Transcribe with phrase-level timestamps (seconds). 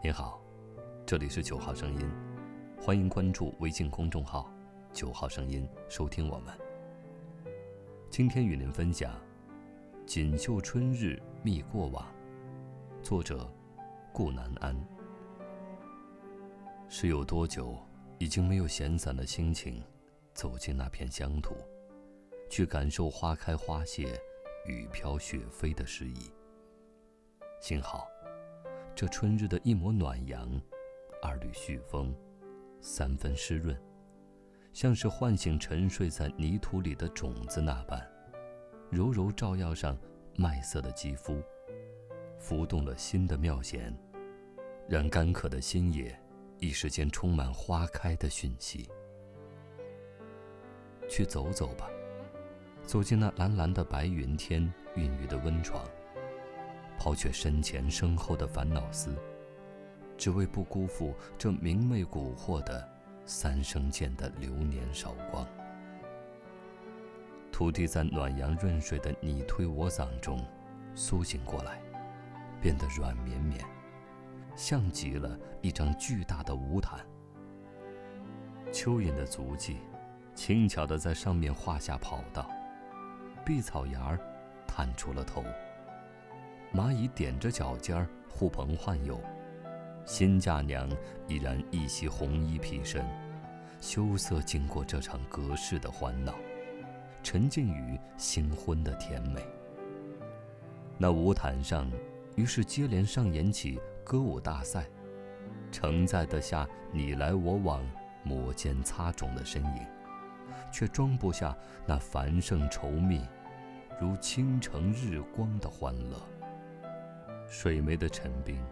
[0.00, 0.40] 您好，
[1.04, 2.08] 这里是九号声音，
[2.80, 4.48] 欢迎关注微信公众号
[4.94, 6.56] “九号声音”，收听我们。
[8.08, 9.12] 今天与您分享
[10.06, 12.06] 《锦绣春日觅过往》，
[13.02, 13.52] 作者
[14.12, 14.76] 顾南安。
[16.88, 17.76] 是有多久，
[18.18, 19.82] 已经没有闲散的心情，
[20.32, 21.56] 走进那片乡土，
[22.48, 24.16] 去感受花开花谢、
[24.64, 26.30] 雨飘雪飞的诗意。
[27.60, 28.06] 幸好。
[28.98, 30.60] 这春日的一抹暖阳，
[31.22, 32.12] 二缕煦风，
[32.80, 33.80] 三分湿润，
[34.72, 38.04] 像是唤醒沉睡在泥土里的种子那般，
[38.90, 39.96] 柔柔照耀上
[40.34, 41.40] 麦色的肌肤，
[42.40, 43.96] 浮动了新的妙弦，
[44.88, 46.20] 让干渴的心野
[46.58, 48.90] 一时间充满花开的讯息。
[51.08, 51.88] 去走走吧，
[52.82, 54.60] 走进那蓝蓝的白云天
[54.96, 55.88] 孕育的温床。
[56.98, 59.14] 抛却身前身后的烦恼丝，
[60.16, 62.86] 只为不辜负这明媚蛊惑的
[63.24, 65.46] 三生间的流年韶光。
[67.52, 70.44] 土地在暖阳润水的你推我搡中
[70.94, 71.80] 苏醒过来，
[72.60, 73.64] 变得软绵绵，
[74.56, 76.98] 像极了一张巨大的舞毯。
[78.72, 79.78] 蚯蚓的足迹，
[80.34, 82.50] 轻巧地在上面画下跑道，
[83.44, 84.18] 碧草芽儿
[84.66, 85.44] 探出了头。
[86.74, 89.18] 蚂蚁踮着脚尖儿呼朋唤友，
[90.04, 90.86] 新嫁娘
[91.26, 93.02] 依然一袭红衣披身，
[93.80, 96.34] 羞涩经过这场隔世的欢闹，
[97.22, 99.40] 沉浸于新婚的甜美。
[100.98, 101.90] 那舞毯上，
[102.36, 104.84] 于是接连上演起歌舞大赛，
[105.72, 107.82] 承载得下你来我往、
[108.22, 109.86] 摩肩擦踵的身影，
[110.70, 113.22] 却装不下那繁盛稠密，
[113.98, 116.20] 如倾城日光的欢乐。
[117.48, 118.62] 水湄的沉冰，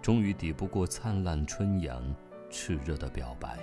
[0.00, 2.02] 终于抵不过灿烂春阳
[2.50, 3.58] 炽热的表白，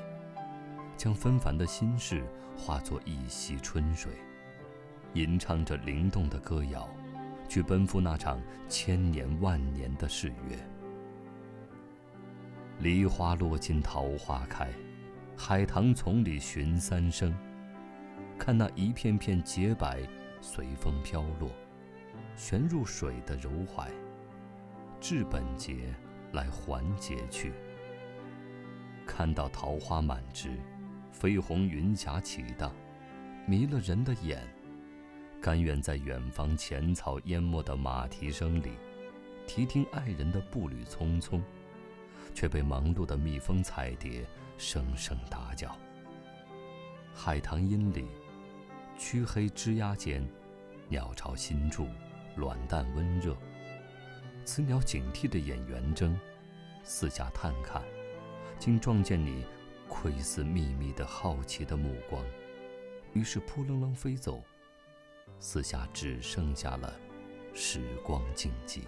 [0.96, 2.24] 将纷繁的心事
[2.56, 4.12] 化作一溪春水，
[5.13, 6.88] 吟唱着灵动的歌谣，
[7.47, 10.58] 去奔赴那场千年万年的誓约。
[12.78, 14.72] 梨花落尽桃花开，
[15.35, 17.35] 海棠丛里寻三生。
[18.38, 20.00] 看那一片片洁白
[20.40, 21.52] 随风飘落，
[22.38, 23.90] 旋入水的柔怀。
[25.00, 25.94] 至本节
[26.34, 27.54] 来还节去。
[29.08, 30.58] 看到桃花满枝，
[31.14, 32.72] 绯红云霞起荡，
[33.48, 34.48] 迷了人的眼。
[35.42, 38.72] 甘愿在远方浅草淹没的马蹄声里，
[39.48, 41.42] 谛听爱人的步履匆匆，
[42.34, 44.28] 却被忙碌的蜜蜂彩蝶
[44.58, 45.76] 声声打搅。
[47.14, 48.06] 海棠阴里，
[48.98, 50.28] 黢黑枝桠间，
[50.90, 51.88] 鸟巢新筑，
[52.36, 53.36] 卵蛋温热。
[54.50, 56.20] 雌鸟警惕的眼圆睁，
[56.82, 57.84] 四下探看，
[58.58, 59.46] 竟撞见你
[59.88, 62.26] 窥伺秘密的好奇的目光，
[63.14, 64.42] 于是扑棱棱飞走，
[65.40, 67.00] 四下只剩下了
[67.54, 68.80] 时光静寂。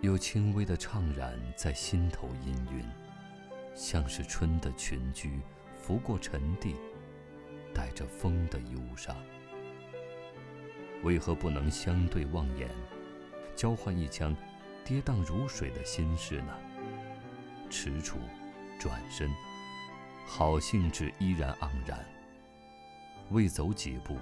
[0.00, 2.84] 有轻微的怅然在心头氤氲，
[3.74, 5.40] 像是春的群居
[5.76, 6.76] 拂过尘地，
[7.74, 9.16] 带着风的忧伤。
[11.02, 12.70] 为何不能相对望眼？
[13.58, 14.32] 交换一腔
[14.84, 16.54] 跌宕如水的心事呢？
[17.68, 18.14] 踟蹰，
[18.78, 19.28] 转身，
[20.24, 21.98] 好兴致依然盎然。
[23.30, 24.16] 未走几步，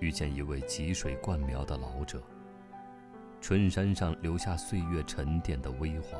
[0.00, 2.22] 遇见一位汲水灌苗的老者。
[3.42, 6.18] 春山上留下岁月沉淀的微黄，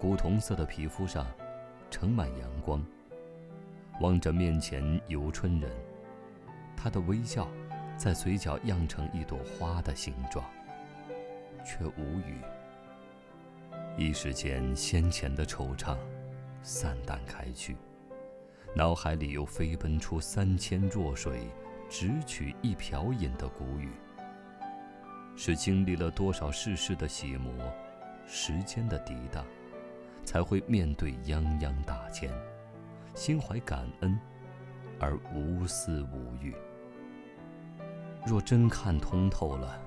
[0.00, 1.24] 古铜色的皮肤上
[1.92, 2.84] 盛满阳光。
[4.00, 5.70] 望着面前游春人，
[6.76, 7.48] 他的微笑
[7.96, 10.44] 在嘴角漾成一朵花的形状。
[11.66, 12.38] 却无语。
[13.98, 15.96] 一时间，先前的惆怅
[16.62, 17.76] 散淡开去，
[18.72, 21.48] 脑海里又飞奔出三千弱水，
[21.90, 23.90] 只取一瓢饮的古语。
[25.34, 27.52] 是经历了多少世事的洗磨，
[28.26, 29.44] 时间的涤荡，
[30.24, 32.30] 才会面对泱泱大千，
[33.14, 34.18] 心怀感恩，
[35.00, 36.54] 而无私无欲。
[38.24, 39.82] 若真看通透了。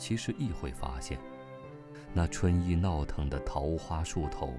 [0.00, 1.18] 其实亦会发现，
[2.14, 4.54] 那春意闹腾的桃花树头，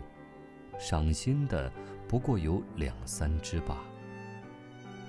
[0.78, 1.70] 赏心的
[2.08, 3.80] 不过有两三枝罢。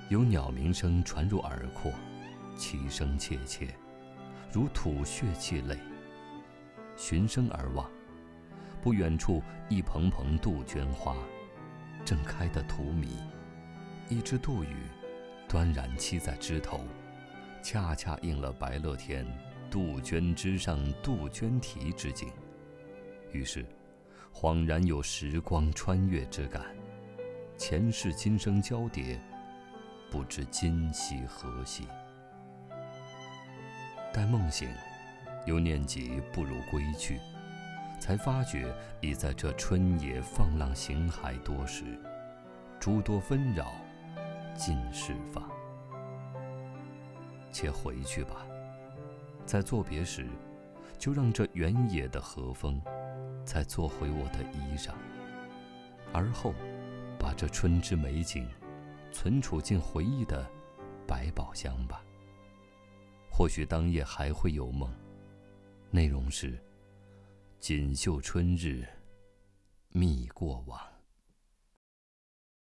[0.09, 1.93] 有鸟鸣声传入耳廓，
[2.57, 3.69] 其声切切，
[4.51, 5.77] 如吐血泣泪。
[6.97, 7.87] 循声而望，
[8.81, 11.15] 不远处一蓬蓬杜鹃花，
[12.07, 13.07] 正开得荼蘼。
[14.09, 14.77] 一只杜宇，
[15.47, 16.81] 端然栖在枝头，
[17.63, 19.27] 恰恰应了白乐天。
[19.73, 22.29] 杜鹃枝上杜鹃啼之景，
[23.33, 23.65] 于是，
[24.31, 26.63] 恍然有时光穿越之感。
[27.57, 29.19] 前世今生交叠，
[30.11, 31.87] 不知今夕何夕。
[34.13, 34.69] 待梦醒，
[35.47, 37.19] 又念及不如归去，
[37.99, 38.71] 才发觉
[39.01, 41.99] 已在这春野放浪形骸多时，
[42.79, 43.73] 诸多纷扰
[44.55, 45.51] 尽释放。
[47.51, 48.47] 且回去吧，
[49.53, 50.27] 在作别时，
[50.99, 52.81] 就让这原野的和风，
[53.45, 54.93] 再做回我的衣裳，
[56.11, 56.55] 而后。
[57.19, 58.49] 把这春之美景，
[59.13, 60.51] 存储进回忆的
[61.07, 62.03] 百宝箱吧。
[63.31, 64.91] 或许当夜还会有梦，
[65.91, 66.59] 内容是：
[67.61, 68.89] 锦绣春日，
[69.91, 70.81] 觅过往。